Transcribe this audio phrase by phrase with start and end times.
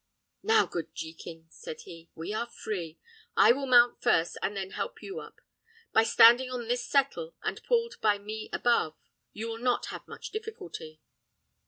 [0.41, 2.97] "Now, good Jekin," said he, "we are free.
[3.37, 5.39] I will mount first, and then help you up;
[5.93, 8.95] by standing on this settle, and pulled by me above,
[9.31, 11.01] you will not have much difficulty."